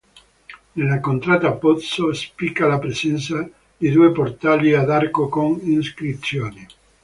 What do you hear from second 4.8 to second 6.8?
arco con iscrizioni.